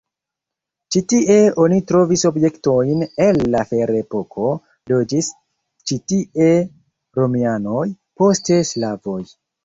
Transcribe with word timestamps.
Ĉi 0.93 0.99
tie 1.11 1.33
oni 1.63 1.75
trovis 1.89 2.21
objektojn 2.29 3.03
el 3.25 3.37
la 3.55 3.61
ferepoko, 3.73 4.47
loĝis 4.93 5.29
ĉi 5.91 5.97
tie 6.13 6.47
romianoj, 7.21 7.83
poste 8.23 8.59
slavoj. 8.71 9.19